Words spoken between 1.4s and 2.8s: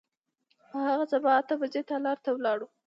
بجې تالار ته ولاړو.